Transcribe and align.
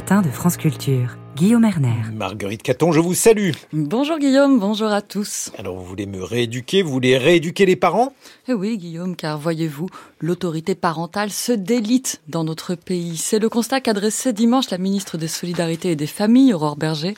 de 0.00 0.30
France 0.30 0.56
Culture. 0.56 1.18
Guillaume 1.36 1.64
Erner. 1.64 2.10
Marguerite 2.14 2.62
Caton, 2.62 2.90
je 2.90 3.00
vous 3.00 3.12
salue. 3.12 3.50
Bonjour 3.74 4.18
Guillaume, 4.18 4.58
bonjour 4.58 4.88
à 4.88 5.02
tous. 5.02 5.52
Alors 5.58 5.76
vous 5.76 5.84
voulez 5.84 6.06
me 6.06 6.22
rééduquer, 6.22 6.80
vous 6.80 6.90
voulez 6.90 7.18
rééduquer 7.18 7.66
les 7.66 7.76
parents? 7.76 8.14
Eh 8.48 8.54
oui 8.54 8.78
Guillaume, 8.78 9.14
car 9.14 9.38
voyez-vous, 9.38 9.88
l'autorité 10.18 10.74
parentale 10.74 11.30
se 11.30 11.52
délite 11.52 12.22
dans 12.28 12.44
notre 12.44 12.74
pays. 12.74 13.18
C'est 13.18 13.38
le 13.38 13.50
constat 13.50 13.82
qu'a 13.82 13.92
dressé 13.92 14.32
dimanche 14.32 14.70
la 14.70 14.78
ministre 14.78 15.18
des 15.18 15.28
Solidarités 15.28 15.90
et 15.90 15.96
des 15.96 16.06
Familles, 16.06 16.54
Aurore 16.54 16.76
Berger, 16.76 17.14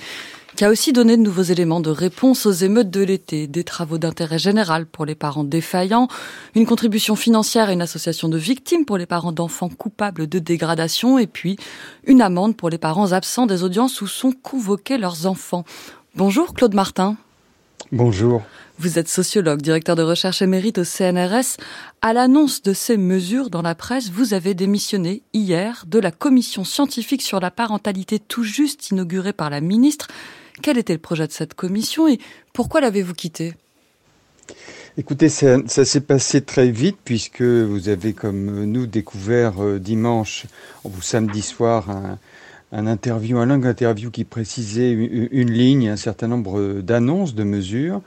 qui 0.62 0.66
a 0.66 0.70
aussi 0.70 0.92
donné 0.92 1.16
de 1.16 1.22
nouveaux 1.22 1.42
éléments 1.42 1.80
de 1.80 1.90
réponse 1.90 2.46
aux 2.46 2.52
émeutes 2.52 2.88
de 2.88 3.02
l'été, 3.02 3.48
des 3.48 3.64
travaux 3.64 3.98
d'intérêt 3.98 4.38
général 4.38 4.86
pour 4.86 5.04
les 5.04 5.16
parents 5.16 5.42
défaillants, 5.42 6.06
une 6.54 6.66
contribution 6.66 7.16
financière 7.16 7.68
à 7.68 7.72
une 7.72 7.82
association 7.82 8.28
de 8.28 8.38
victimes 8.38 8.84
pour 8.84 8.96
les 8.96 9.06
parents 9.06 9.32
d'enfants 9.32 9.68
coupables 9.68 10.28
de 10.28 10.38
dégradation, 10.38 11.18
et 11.18 11.26
puis 11.26 11.56
une 12.06 12.22
amende 12.22 12.56
pour 12.56 12.70
les 12.70 12.78
parents 12.78 13.10
absents 13.10 13.46
des 13.46 13.64
audiences 13.64 14.00
où 14.02 14.06
sont 14.06 14.30
convoqués 14.30 14.98
leurs 14.98 15.26
enfants. 15.26 15.64
Bonjour 16.14 16.54
Claude 16.54 16.74
Martin. 16.74 17.16
Bonjour. 17.90 18.42
Vous 18.78 19.00
êtes 19.00 19.08
sociologue, 19.08 19.62
directeur 19.62 19.96
de 19.96 20.02
recherche 20.02 20.42
émérite 20.42 20.78
au 20.78 20.84
CNRS. 20.84 21.56
À 22.02 22.12
l'annonce 22.12 22.62
de 22.62 22.72
ces 22.72 22.96
mesures 22.96 23.50
dans 23.50 23.62
la 23.62 23.74
presse, 23.74 24.10
vous 24.10 24.32
avez 24.32 24.54
démissionné 24.54 25.24
hier 25.34 25.86
de 25.88 25.98
la 25.98 26.12
commission 26.12 26.62
scientifique 26.62 27.22
sur 27.22 27.40
la 27.40 27.50
parentalité 27.50 28.20
tout 28.20 28.44
juste 28.44 28.90
inaugurée 28.90 29.32
par 29.32 29.50
la 29.50 29.60
ministre. 29.60 30.06
Quel 30.60 30.76
était 30.76 30.92
le 30.92 30.98
projet 30.98 31.26
de 31.26 31.32
cette 31.32 31.54
commission 31.54 32.08
et 32.08 32.18
pourquoi 32.52 32.80
l'avez-vous 32.80 33.14
quitté 33.14 33.54
Écoutez, 34.98 35.30
ça, 35.30 35.58
s'est 35.66 36.00
passé 36.02 36.42
très 36.42 36.70
vite 36.70 36.98
puisque 37.02 37.40
vous 37.40 37.88
avez, 37.88 38.12
comme 38.12 38.64
nous, 38.66 38.86
découvert 38.86 39.64
euh, 39.64 39.78
dimanche, 39.78 40.44
ou 40.84 40.90
samedi 41.00 41.40
soir, 41.40 41.88
un, 41.88 42.18
longue 43.46 43.66
interview 43.66 44.10
qui 44.10 44.24
précisait 44.24 44.92
une, 44.92 45.50
ligne, 45.50 45.88
un 45.88 45.96
certain 45.96 46.28
nombre 46.28 46.80
d'annonces, 46.82 47.34
de 47.34 47.44
mesures. 47.44 48.02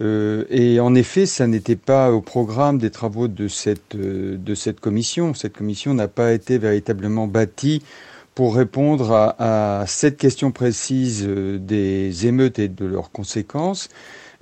Euh, 0.00 0.44
et 0.50 0.80
en 0.80 0.94
effet, 0.94 1.26
ça 1.26 1.46
n'était 1.46 1.76
pas 1.76 2.12
au 2.12 2.20
programme 2.20 2.78
des 2.78 2.90
travaux 2.90 3.28
de 3.28 3.48
cette, 3.48 3.94
euh, 3.94 4.36
de 4.36 4.54
cette 4.54 4.80
commission. 4.80 5.32
Cette 5.32 5.54
commission 5.54 5.94
n'a 5.94 6.08
pas 6.08 6.32
été 6.32 6.58
véritablement 6.58 7.26
bâtie 7.26 7.82
pour 8.36 8.54
répondre 8.54 9.34
à, 9.38 9.84
cette 9.86 10.18
question 10.18 10.52
précise 10.52 11.24
euh, 11.26 11.58
des 11.58 12.26
émeutes 12.26 12.58
et 12.58 12.68
de 12.68 12.84
leurs 12.84 13.10
conséquences 13.10 13.88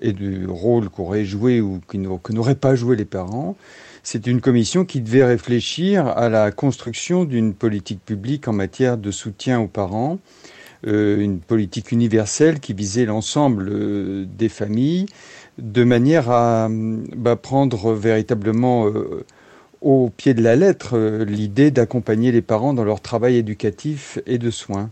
et 0.00 0.12
du 0.12 0.48
rôle 0.48 0.88
qu'auraient 0.90 1.24
joué 1.24 1.60
ou 1.60 1.80
que 1.86 1.96
n'auraient 2.32 2.56
pas 2.56 2.74
joué 2.74 2.96
les 2.96 3.04
parents. 3.04 3.56
C'est 4.02 4.26
une 4.26 4.40
commission 4.40 4.84
qui 4.84 5.00
devait 5.00 5.24
réfléchir 5.24 6.08
à 6.08 6.28
la 6.28 6.50
construction 6.50 7.24
d'une 7.24 7.54
politique 7.54 8.04
publique 8.04 8.48
en 8.48 8.52
matière 8.52 8.98
de 8.98 9.12
soutien 9.12 9.60
aux 9.60 9.68
parents, 9.68 10.18
euh, 10.88 11.20
une 11.20 11.38
politique 11.38 11.92
universelle 11.92 12.58
qui 12.58 12.74
visait 12.74 13.06
l'ensemble 13.06 13.68
euh, 13.70 14.26
des 14.26 14.48
familles, 14.48 15.06
de 15.58 15.84
manière 15.84 16.30
à 16.30 16.68
bah, 16.68 17.36
prendre 17.36 17.92
véritablement 17.92 18.90
au 19.84 20.08
pied 20.08 20.34
de 20.34 20.42
la 20.42 20.56
lettre 20.56 20.96
euh, 20.96 21.24
l'idée 21.24 21.70
d'accompagner 21.70 22.32
les 22.32 22.42
parents 22.42 22.72
dans 22.72 22.84
leur 22.84 23.00
travail 23.00 23.36
éducatif 23.36 24.18
et 24.26 24.38
de 24.38 24.50
soins. 24.50 24.90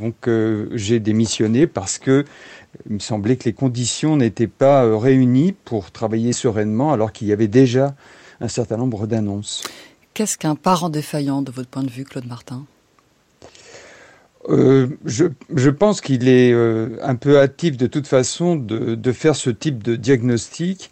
Donc 0.00 0.28
euh, 0.28 0.68
j'ai 0.74 1.00
démissionné 1.00 1.66
parce 1.66 1.98
que 1.98 2.24
il 2.88 2.94
me 2.94 2.98
semblait 2.98 3.36
que 3.36 3.44
les 3.44 3.54
conditions 3.54 4.16
n'étaient 4.16 4.46
pas 4.46 4.84
euh, 4.84 4.96
réunies 4.96 5.52
pour 5.64 5.90
travailler 5.90 6.32
sereinement 6.32 6.92
alors 6.92 7.12
qu'il 7.12 7.26
y 7.26 7.32
avait 7.32 7.48
déjà 7.48 7.94
un 8.40 8.48
certain 8.48 8.76
nombre 8.76 9.06
d'annonces. 9.06 9.64
Qu'est-ce 10.12 10.36
qu'un 10.36 10.56
parent 10.56 10.90
défaillant 10.90 11.42
de 11.42 11.50
votre 11.50 11.68
point 11.68 11.82
de 11.82 11.90
vue, 11.90 12.04
Claude 12.04 12.26
Martin? 12.26 12.66
Euh, 14.48 14.86
je, 15.04 15.70
pense 15.70 16.00
qu'il 16.00 16.26
est 16.26 16.52
euh, 16.52 16.96
un 17.02 17.16
peu 17.16 17.38
hâtif 17.38 17.76
de 17.76 17.86
toute 17.86 18.06
façon 18.06 18.56
de, 18.56 19.12
faire 19.12 19.36
ce 19.36 19.50
type 19.50 19.82
de 19.82 19.94
diagnostic, 19.94 20.90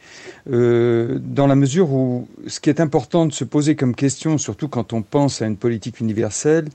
euh, 0.51 1.19
dans 1.23 1.47
la 1.47 1.55
mesure 1.55 1.91
où 1.93 2.29
ce 2.47 2.61
qui 2.61 2.69
est 2.69 2.81
important 2.81 3.25
de 3.25 3.33
se 3.33 3.45
poser 3.45 3.75
comme 3.75 3.95
question, 3.95 4.37
surtout 4.37 4.69
quand 4.69 4.93
on 4.93 5.03
pense 5.03 5.41
à 5.41 5.47
une 5.47 5.57
politique 5.57 6.01
universelle, 6.01 6.69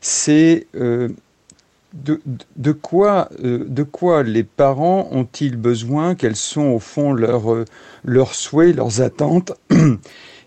c'est 0.00 0.66
de, 0.72 2.72
quoi, 2.72 3.28
de 3.40 3.82
quoi 3.82 4.22
les 4.22 4.42
parents 4.42 5.08
ont-ils 5.12 5.56
besoin, 5.56 6.14
quels 6.14 6.36
sont 6.36 6.66
au 6.66 6.78
fond 6.78 7.12
leurs 7.12 8.34
souhaits, 8.34 8.74
leurs 8.74 9.02
attentes? 9.02 9.52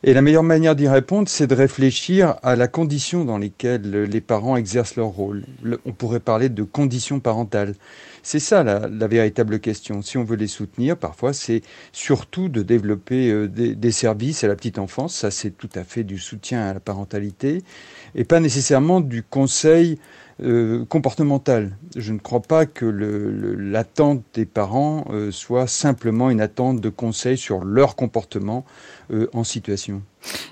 Et 0.04 0.14
la 0.14 0.22
meilleure 0.22 0.44
manière 0.44 0.76
d'y 0.76 0.88
répondre, 0.88 1.28
c'est 1.30 1.48
de 1.48 1.56
réfléchir 1.56 2.36
à 2.44 2.56
la 2.56 2.68
condition 2.68 3.26
dans 3.26 3.38
lesquelles 3.38 4.04
les 4.04 4.22
parents 4.22 4.56
exercent 4.56 4.96
leur 4.96 5.08
rôle. 5.08 5.46
on 5.86 5.92
pourrait 5.94 6.20
parler 6.20 6.50
de 6.50 6.64
conditions 6.64 7.20
parentales. 7.20 7.74
C'est 8.22 8.40
ça 8.40 8.64
la, 8.64 9.08
véritable 9.08 9.60
question. 9.60 10.02
Si 10.02 10.18
on 10.18 10.24
veut 10.24 10.36
les 10.36 10.48
soutenir, 10.48 10.98
parfois, 10.98 11.32
c'est 11.32 11.62
surtout 11.92 12.50
de 12.50 12.64
développer 12.64 13.30
euh, 13.30 13.48
des, 13.48 13.92
services 13.92 14.44
à 14.44 14.48
la 14.48 14.56
petite 14.56 14.80
enfance. 14.80 15.16
Ça, 15.16 15.30
c'est 15.30 15.52
tout 15.52 15.70
à 15.76 15.84
fait 15.84 16.04
du 16.04 16.18
soutien 16.18 16.66
à 16.66 16.74
la 16.74 16.80
parentalité 16.80 17.62
et 18.16 18.24
pas 18.24 18.40
nécessairement 18.40 19.00
du 19.00 19.22
conseil 19.22 20.00
euh, 20.44 20.84
comportemental. 20.86 21.78
Je 21.96 22.12
ne 22.12 22.20
crois 22.20 22.42
pas 22.42 22.66
que 22.66 22.86
l'attente 22.86 24.22
des 24.34 24.46
parents 24.46 25.06
euh, 25.10 25.32
soit 25.32 25.66
simplement 25.66 26.30
une 26.30 26.42
attente 26.42 26.82
de 26.82 26.90
conseil 26.90 27.38
sur 27.38 27.64
leur 27.64 27.96
comportement 27.96 28.66
euh, 29.12 29.30
en 29.34 29.46
situation. 29.46 30.02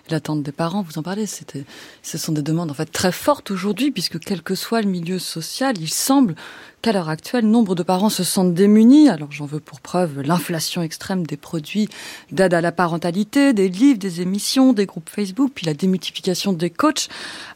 L'attente 0.09 0.43
des 0.43 0.51
parents, 0.51 0.81
vous 0.81 0.97
en 0.97 1.03
parlez, 1.03 1.25
c'était, 1.25 1.65
ce 2.01 2.17
sont 2.17 2.31
des 2.31 2.41
demandes 2.41 2.71
en 2.71 2.73
fait 2.73 2.91
très 2.91 3.11
fortes 3.11 3.51
aujourd'hui, 3.51 3.91
puisque 3.91 4.19
quel 4.19 4.41
que 4.41 4.55
soit 4.55 4.81
le 4.81 4.89
milieu 4.89 5.19
social, 5.19 5.75
il 5.79 5.89
semble 5.89 6.35
qu'à 6.81 6.91
l'heure 6.91 7.09
actuelle, 7.09 7.45
nombre 7.45 7.75
de 7.75 7.83
parents 7.83 8.09
se 8.09 8.23
sentent 8.23 8.53
démunis. 8.53 9.09
Alors 9.09 9.31
j'en 9.31 9.45
veux 9.45 9.59
pour 9.59 9.81
preuve 9.81 10.21
l'inflation 10.21 10.81
extrême 10.81 11.25
des 11.25 11.37
produits 11.37 11.87
d'aide 12.31 12.53
à 12.53 12.61
la 12.61 12.71
parentalité, 12.71 13.53
des 13.53 13.69
livres, 13.69 13.99
des 13.99 14.21
émissions, 14.21 14.73
des 14.73 14.85
groupes 14.85 15.09
Facebook, 15.09 15.51
puis 15.55 15.65
la 15.65 15.73
démultiplication 15.73 16.53
des 16.53 16.69
coachs. 16.69 17.07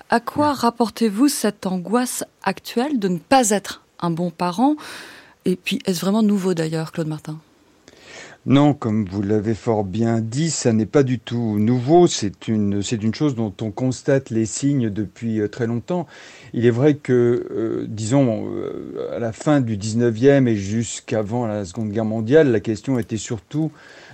À 0.10 0.20
quoi 0.20 0.54
rapportez-vous 0.54 1.28
cette 1.28 1.66
angoisse 1.66 2.24
actuelle 2.44 3.00
de 3.00 3.10
ne 3.10 3.18
pas 3.18 3.50
être 3.50 3.84
un 4.00 4.10
bon 4.10 4.32
parent? 4.32 4.76
Et 5.44 5.56
puis, 5.56 5.80
est-ce 5.86 6.02
vraiment 6.02 6.24
nouveau 6.24 6.54
d'ailleurs, 6.54 6.92
Claude 6.92 7.08
Martin? 7.08 7.40
Non, 8.50 8.74
comme 8.74 9.04
vous 9.04 9.22
l'avez 9.22 9.54
fort 9.54 9.84
bien 9.84 10.22
dit, 10.22 10.52
ça 10.52 10.72
n'est 10.72 10.86
pas 10.86 11.04
du 11.04 11.20
tout 11.20 11.60
nouveau. 11.60 12.08
C'est 12.08 12.48
une, 12.48 12.82
c'est 12.82 13.04
une 13.04 13.14
chose 13.14 13.36
dont 13.36 13.54
on 13.60 13.72
constate 13.72 14.30
les 14.30 14.46
signes 14.46 14.90
depuis 14.90 15.42
euh, 15.42 15.50
très 15.50 15.68
longtemps. 15.68 16.08
Il 16.54 16.66
est 16.66 16.72
vrai 16.72 16.94
que, 16.94 17.46
euh, 17.52 17.86
disons, 17.90 18.50
euh, 18.50 19.14
à 19.14 19.20
la 19.20 19.34
fin 19.34 19.60
du 19.60 19.76
19e 19.76 20.48
et 20.48 20.56
jusqu'avant 20.56 21.46
la 21.46 21.66
Seconde 21.66 21.90
Guerre 21.92 22.06
mondiale, 22.06 22.50
la 22.50 22.62
question 22.62 22.98
était 22.98 23.18
surtout 23.18 23.70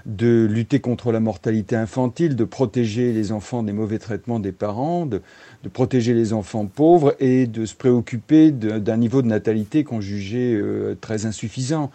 de 0.05 0.47
lutter 0.49 0.79
contre 0.79 1.11
la 1.11 1.19
mortalité 1.19 1.75
infantile, 1.75 2.35
de 2.35 2.43
protéger 2.43 3.13
les 3.13 3.31
enfants 3.31 3.63
des 3.63 3.73
mauvais 3.73 3.99
traitements 3.99 4.39
des 4.39 4.51
parents, 4.51 5.05
de, 5.05 5.21
protéger 5.71 6.13
les 6.13 6.33
enfants 6.33 6.65
pauvres 6.65 7.15
et 7.19 7.47
de 7.47 7.65
se 7.65 7.73
préoccuper 7.73 8.51
d'un 8.51 8.97
niveau 8.97 9.21
de 9.21 9.27
natalité 9.27 9.83
qu'on 9.83 10.01
jugeait 10.01 10.61
très 10.99 11.25
insuffisant. 11.25 11.89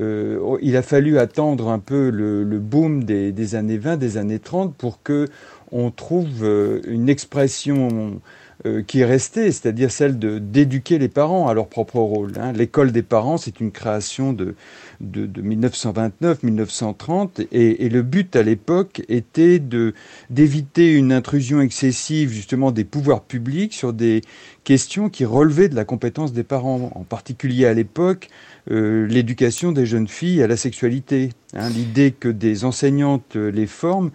Euh, 0.00 0.56
il 0.62 0.76
a 0.76 0.82
fallu 0.82 1.18
attendre 1.18 1.68
un 1.68 1.78
peu 1.78 2.10
le, 2.10 2.44
boom 2.58 3.04
des, 3.04 3.54
années 3.54 3.78
20, 3.78 3.96
des 3.96 4.16
années 4.16 4.38
30 4.38 4.74
pour 4.74 5.02
que 5.02 5.28
on 5.70 5.90
trouve 5.90 6.42
euh, 6.44 6.80
une 6.86 7.08
expression 7.08 8.20
euh, 8.64 8.82
qui 8.82 9.00
est 9.00 9.04
restée, 9.04 9.50
c'est-à-dire 9.50 9.90
celle 9.90 10.18
de 10.18 10.38
d'éduquer 10.38 10.98
les 10.98 11.08
parents 11.08 11.48
à 11.48 11.54
leur 11.54 11.66
propre 11.66 11.96
rôle. 11.96 12.32
Hein. 12.38 12.52
L'école 12.52 12.92
des 12.92 13.02
parents, 13.02 13.36
c'est 13.36 13.58
une 13.58 13.72
création 13.72 14.32
de, 14.32 14.54
de, 15.00 15.42
1929-1930, 15.42 17.46
et, 17.50 17.84
et, 17.84 17.88
le 17.88 18.02
but 18.02 18.36
à 18.36 18.42
l'époque 18.42 19.02
était 19.08 19.58
de 19.58 19.94
d'éviter 20.30 20.92
une 20.92 21.12
intrusion 21.12 21.60
excessive 21.60 22.30
justement 22.30 22.70
des 22.70 22.84
pouvoirs 22.84 23.22
publics 23.22 23.74
sur 23.74 23.92
des 23.92 24.22
questions 24.64 25.08
qui 25.08 25.24
relevaient 25.24 25.68
de 25.68 25.74
la 25.74 25.84
compétence 25.84 26.32
des 26.32 26.44
parents, 26.44 26.90
en 26.94 27.04
particulier 27.04 27.66
à 27.66 27.74
l'époque 27.74 28.28
euh, 28.70 29.06
l'éducation 29.06 29.72
des 29.72 29.86
jeunes 29.86 30.08
filles 30.08 30.42
à 30.42 30.46
la 30.46 30.56
sexualité. 30.56 31.30
Hein, 31.54 31.68
L'idée 31.70 32.12
que 32.12 32.28
des 32.28 32.64
enseignantes 32.64 33.34
les 33.36 33.66
forment 33.66 34.10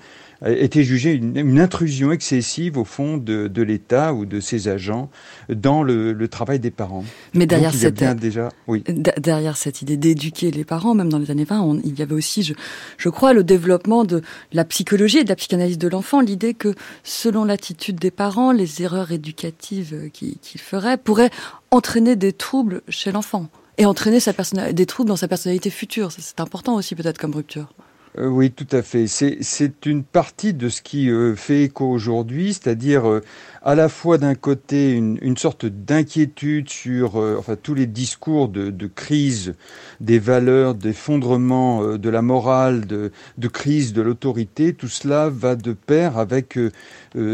était 0.46 0.84
jugée 0.84 1.14
une, 1.14 1.60
intrusion 1.60 2.12
excessive 2.12 2.78
au 2.78 2.86
fond 2.86 3.18
de, 3.18 3.48
de 3.48 3.62
l'État 3.64 4.14
ou 4.14 4.26
de 4.26 4.40
ses 4.40 4.68
agents 4.68 5.10
dans 5.50 5.82
le, 5.82 6.14
le 6.14 6.28
travail 6.28 6.60
des 6.60 6.72
parents. 6.72 7.04
Mais 7.34 7.48
derrière 7.48 7.72
Donc, 7.72 7.80
cette 7.80 8.20
déjà, 8.20 8.50
oui. 8.68 8.84
derrière 9.18 9.58
cette 9.58 9.82
idée 9.82 9.98
d'éduquer 9.98 10.52
les 10.52 10.64
parents, 10.64 10.94
même 10.94 11.10
dans 11.10 11.18
les 11.18 11.32
années 11.32 11.44
20, 11.44 11.80
il 11.84 11.98
y 11.98 12.02
avait 12.04 12.14
aussi, 12.14 12.44
je, 12.44 12.54
je 12.98 13.10
crois, 13.10 13.34
le 13.34 13.44
développement 13.44 14.04
de 14.04 14.22
la 14.54 14.64
psychologie 14.66 15.20
et 15.20 15.24
de 15.24 15.30
la 15.30 15.36
psychanalyse 15.36 15.80
de 15.80 15.88
l'enfant, 15.88 16.22
l'idée 16.22 16.54
que 16.54 16.76
selon 17.04 17.44
l'attitude 17.44 17.98
des 17.98 18.12
parents, 18.12 18.52
les 18.52 18.84
erreurs 18.84 19.12
éducatives 19.12 20.10
qu'ils 20.38 20.62
feraient 20.62 20.98
pourraient 20.98 21.32
entraîner 21.72 22.16
des 22.16 22.34
troubles 22.34 22.82
chez 22.90 23.12
l'enfant 23.12 23.48
et 23.78 23.86
entraîner 23.86 24.20
sa 24.20 24.34
des 24.72 24.86
troubles 24.86 25.10
dans 25.10 25.16
sa 25.16 25.28
personnalité 25.28 25.70
future. 25.70 26.12
C'est 26.12 26.40
important 26.40 26.76
aussi 26.76 26.96
peut-être 26.96 27.18
comme 27.18 27.36
rupture. 27.36 27.74
Euh, 28.18 28.28
oui, 28.28 28.52
tout 28.52 28.68
à 28.72 28.82
fait. 28.82 29.06
C'est 29.08 29.86
une 29.86 30.04
partie 30.04 30.54
de 30.54 30.70
ce 30.70 30.82
qui 30.82 31.10
euh, 31.10 31.36
fait 31.36 31.64
écho 31.64 31.86
aujourd'hui, 31.86 32.54
c'est-à-dire 32.54 33.08
euh, 33.08 33.22
à 33.64 33.76
la 33.76 33.90
fois 33.90 34.18
d'un 34.18 34.34
côté 34.34 34.94
une, 34.94 35.20
une 35.22 35.38
sorte 35.38 35.66
d'inquiétude 35.66 36.70
sur 36.70 37.18
enfin, 37.38 37.56
tous 37.62 37.74
les 37.74 37.86
discours 37.86 38.48
de, 38.50 38.70
de, 38.70 38.88
crise 38.88 39.56
des 40.00 40.20
valeurs, 40.20 40.74
d'effondrement 40.74 41.98
de 41.98 42.10
la 42.10 42.22
morale, 42.22 42.86
de, 42.88 43.12
de 43.38 43.48
crise 43.48 43.94
de 43.94 44.02
l'autorité. 44.02 44.74
Tout 44.74 44.88
cela 44.88 45.30
va 45.30 45.56
de 45.56 45.74
pair 45.74 46.18
avec 46.18 46.58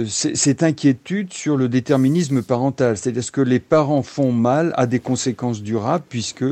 cette 0.08 0.64
inquiétude 0.64 1.32
sur 1.32 1.56
le 1.56 1.70
déterminisme 1.70 2.42
parental, 2.42 2.98
c'est-à-dire 2.98 3.24
ce 3.24 3.32
que 3.32 3.42
les 3.42 3.60
parents 3.60 4.02
font 4.02 4.32
mal 4.32 4.74
a 4.76 4.88
des 4.88 5.00
conséquences 5.00 5.62
durables 5.62 6.06
puisque 6.10 6.46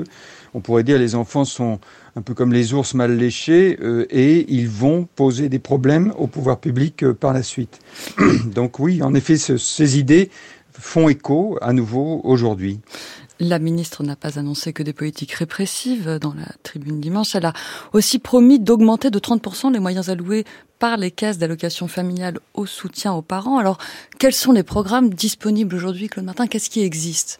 on 0.53 0.59
pourrait 0.59 0.83
dire 0.83 0.97
les 0.97 1.15
enfants 1.15 1.45
sont 1.45 1.79
un 2.15 2.21
peu 2.21 2.33
comme 2.33 2.51
les 2.51 2.73
ours 2.73 2.93
mal 2.93 3.15
léchés, 3.15 3.77
euh, 3.81 4.05
et 4.09 4.45
ils 4.53 4.67
vont 4.67 5.07
poser 5.15 5.49
des 5.49 5.59
problèmes 5.59 6.13
au 6.17 6.27
pouvoir 6.27 6.59
public 6.59 7.03
euh, 7.03 7.13
par 7.13 7.33
la 7.33 7.43
suite. 7.43 7.79
Donc 8.45 8.79
oui, 8.79 9.01
en 9.01 9.13
effet, 9.13 9.37
ces 9.37 9.97
idées 9.97 10.29
font 10.73 11.09
écho 11.09 11.57
à 11.61 11.73
nouveau 11.73 12.21
aujourd'hui. 12.23 12.79
La 13.39 13.57
ministre 13.57 14.03
n'a 14.03 14.15
pas 14.15 14.37
annoncé 14.37 14.71
que 14.71 14.83
des 14.83 14.93
politiques 14.93 15.31
répressives 15.31 16.19
dans 16.21 16.33
la 16.35 16.45
tribune 16.61 17.01
dimanche. 17.01 17.33
Elle 17.33 17.47
a 17.47 17.53
aussi 17.91 18.19
promis 18.19 18.59
d'augmenter 18.59 19.09
de 19.09 19.17
30% 19.17 19.73
les 19.73 19.79
moyens 19.79 20.09
alloués 20.09 20.45
par 20.77 20.97
les 20.97 21.09
caisses 21.09 21.39
d'allocation 21.39 21.87
familiale 21.87 22.39
au 22.53 22.67
soutien 22.67 23.13
aux 23.13 23.23
parents. 23.23 23.57
Alors, 23.57 23.79
quels 24.19 24.33
sont 24.33 24.51
les 24.51 24.61
programmes 24.61 25.11
disponibles 25.11 25.75
aujourd'hui, 25.75 26.07
Claude 26.07 26.25
Martin? 26.25 26.45
Qu'est-ce 26.45 26.69
qui 26.69 26.81
existe? 26.81 27.39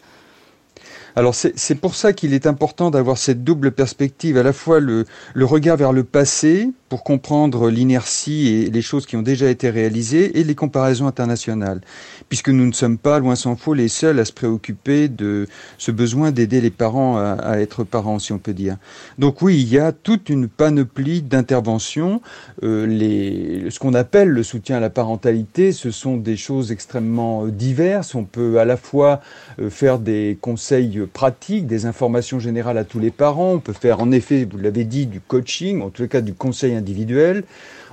Alors 1.16 1.36
c'est 1.36 1.75
pour 1.75 1.96
ça 1.96 2.13
qu'il 2.13 2.34
est 2.34 2.48
important 2.48 2.92
d'avoir 2.92 3.18
cette 3.18 3.44
double 3.44 3.72
perspective, 3.72 4.38
à 4.38 4.44
la 4.44 4.54
fois 4.54 4.80
le, 4.80 5.06
le 5.34 5.46
regard 5.46 5.78
vers 5.78 5.94
le 5.94 6.04
passé, 6.04 6.69
pour 6.92 7.06
comprendre 7.06 7.70
l'inertie 7.70 8.50
et 8.50 8.70
les 8.70 8.82
choses 8.82 9.06
qui 9.06 9.16
ont 9.16 9.22
déjà 9.22 9.50
été 9.50 9.70
réalisées 9.70 10.38
et 10.38 10.44
les 10.44 10.56
comparaisons 10.56 11.08
internationales, 11.08 11.80
puisque 12.28 12.50
nous 12.50 12.66
ne 12.66 12.74
sommes 12.74 12.98
pas, 12.98 13.18
loin 13.20 13.36
s'en 13.36 13.56
faut, 13.56 13.74
les 13.74 13.88
seuls 13.88 14.20
à 14.20 14.26
se 14.26 14.34
préoccuper 14.34 15.08
de 15.08 15.48
ce 15.78 15.92
besoin 15.92 16.32
d'aider 16.32 16.60
les 16.60 16.70
parents 16.70 17.18
à, 17.18 17.62
être 17.62 17.86
parents, 17.86 18.20
si 18.20 18.34
on 18.34 18.40
peut 18.40 18.54
dire. 18.54 18.76
Donc 19.20 19.42
oui, 19.42 19.62
il 19.62 19.70
y 19.70 19.80
a 19.80 19.94
toute 19.94 20.28
une 20.28 20.50
panoplie 20.50 21.22
d'interventions. 21.22 22.22
Euh, 22.62 23.70
ce 23.70 23.80
qu'on 23.80 23.94
appelle 23.94 24.28
le 24.28 24.44
soutien 24.44 24.76
à 24.76 24.82
la 24.82 24.90
parentalité, 24.90 25.72
ce 25.72 25.92
sont 25.92 26.18
des 26.18 26.36
choses 26.36 26.74
extrêmement 26.74 27.46
euh, 27.46 27.52
diverses. 27.52 28.16
On 28.16 28.26
peut 28.26 28.60
à 28.60 28.66
la 28.66 28.76
fois 28.76 29.22
euh, 29.62 29.70
faire 29.70 29.98
des 29.98 30.38
conseils 30.42 31.08
pratiques, 31.14 31.68
des 31.68 31.86
informations 31.86 32.40
générales 32.40 32.78
à 32.78 32.84
tous 32.84 33.00
les 33.00 33.12
parents. 33.12 33.54
On 33.54 33.60
peut 33.60 33.72
faire, 33.72 34.02
en 34.02 34.12
effet, 34.12 34.46
vous 34.52 34.58
l'avez 34.58 34.84
dit, 34.84 35.06
du 35.06 35.22
coaching, 35.22 35.82
en 35.82 35.90
tout 35.90 36.06
cas 36.10 36.20
du 36.20 36.34
conseil 36.34 36.81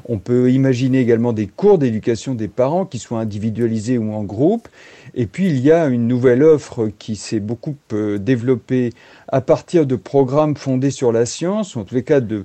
On 0.09 0.19
peut 0.19 0.51
imaginer 0.51 1.01
également 1.01 1.33
des 1.33 1.47
cours 1.47 1.79
d'éducation 1.79 2.35
des 2.35 2.49
parents 2.49 2.87
qui 2.87 2.99
soient 2.99 3.21
individualisés 3.21 3.99
ou 3.99 4.13
en 4.13 4.23
groupe. 4.23 4.69
Et 5.15 5.27
puis 5.27 5.49
il 5.49 5.59
y 5.61 5.73
a 5.73 5.87
une 5.87 6.07
nouvelle 6.07 6.43
offre 6.43 6.91
qui 6.99 7.17
s'est 7.17 7.41
beaucoup 7.41 7.77
euh, 7.93 8.19
développée 8.19 8.93
à 9.29 9.41
partir 9.41 9.87
de 9.87 9.97
programmes 9.97 10.57
fondés 10.57 10.91
sur 10.91 11.13
la 11.13 11.27
science, 11.27 11.77
en 11.77 11.85
tous 11.85 11.95
les 11.95 12.03
cas 12.03 12.21
de, 12.21 12.45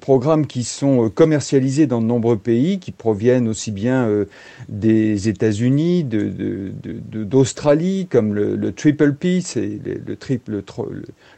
programmes 0.00 0.46
qui 0.46 0.64
sont 0.64 1.06
euh, 1.06 1.08
commercialisés 1.08 1.86
dans 1.86 2.00
de 2.00 2.06
nombreux 2.06 2.36
pays, 2.36 2.80
qui 2.80 2.90
proviennent 2.90 3.46
aussi 3.46 3.70
bien 3.70 4.08
euh, 4.08 4.24
des 4.68 5.28
États-Unis, 5.28 6.04
d'Australie, 6.04 8.08
comme 8.10 8.34
le, 8.34 8.72
Triple 8.72 9.14
P, 9.14 9.40
c'est 9.40 9.78
le, 9.84 10.16
triple, 10.16 10.62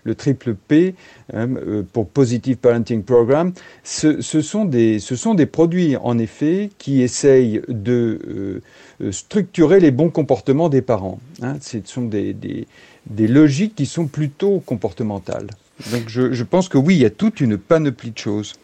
le, 0.04 0.14
triple 0.14 0.54
P 0.54 0.94
hein, 1.34 1.48
pour 1.92 2.08
Positive 2.08 2.56
Parenting 2.56 3.02
Program. 3.02 3.52
Ce, 3.84 4.22
sont 4.22 4.64
des, 4.64 5.46
produits, 5.46 5.96
en 5.96 6.18
effet, 6.18 6.70
qui 6.78 7.02
essayent 7.02 7.60
de 7.68 8.62
structurer 9.10 9.80
les 9.80 9.90
bons 9.90 10.10
comportements 10.10 10.70
des 10.70 10.82
parents. 10.82 11.20
Hein. 11.42 11.56
Ce 11.60 11.78
sont 11.84 12.06
des, 12.06 12.34
logiques 13.18 13.74
qui 13.74 13.86
sont 13.86 14.06
plutôt 14.06 14.60
comportementales. 14.60 15.48
Donc 15.90 16.08
je, 16.08 16.42
pense 16.42 16.68
que 16.68 16.78
oui, 16.78 16.96
il 16.96 17.02
y 17.02 17.04
a 17.04 17.10
toute 17.10 17.40
une 17.40 17.58
panoplie 17.58 18.10
de 18.10 18.18
choses. 18.18 18.54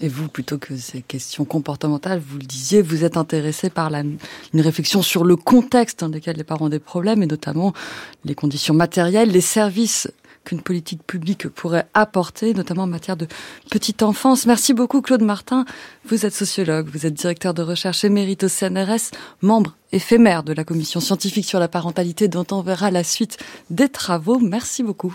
Et 0.00 0.08
vous, 0.08 0.28
plutôt 0.28 0.58
que 0.58 0.76
ces 0.76 1.00
questions 1.00 1.44
comportementales, 1.44 2.20
vous 2.24 2.38
le 2.38 2.44
disiez, 2.44 2.82
vous 2.82 3.04
êtes 3.04 3.16
intéressé 3.16 3.70
par 3.70 3.92
une 3.94 4.18
réflexion 4.54 5.00
sur 5.00 5.24
le 5.24 5.36
contexte 5.36 6.00
dans 6.00 6.08
lequel 6.08 6.36
les 6.36 6.44
parents 6.44 6.66
ont 6.66 6.70
des 6.70 6.80
problèmes, 6.80 7.22
et 7.22 7.26
notamment 7.26 7.72
les 8.24 8.34
conditions 8.34 8.74
matérielles, 8.74 9.30
les 9.30 9.40
services 9.40 10.08
qu'une 10.44 10.62
politique 10.62 11.02
publique 11.06 11.48
pourrait 11.48 11.86
apporter, 11.94 12.54
notamment 12.54 12.84
en 12.84 12.86
matière 12.86 13.16
de 13.16 13.26
petite 13.70 14.02
enfance. 14.02 14.46
Merci 14.46 14.74
beaucoup 14.74 15.02
Claude 15.02 15.22
Martin. 15.22 15.64
Vous 16.04 16.26
êtes 16.26 16.34
sociologue, 16.34 16.88
vous 16.92 17.06
êtes 17.06 17.14
directeur 17.14 17.54
de 17.54 17.62
recherche 17.62 18.04
émérite 18.04 18.44
au 18.44 18.48
CNRS, 18.48 19.10
membre 19.42 19.76
éphémère 19.92 20.42
de 20.42 20.52
la 20.52 20.64
commission 20.64 21.00
scientifique 21.00 21.46
sur 21.46 21.60
la 21.60 21.68
parentalité 21.68 22.28
dont 22.28 22.46
on 22.52 22.62
verra 22.62 22.90
la 22.90 23.04
suite 23.04 23.38
des 23.70 23.88
travaux. 23.88 24.38
Merci 24.38 24.82
beaucoup. 24.82 25.14